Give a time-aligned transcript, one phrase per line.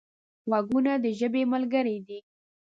[0.49, 2.19] غوږونه د ژبې ملګري دي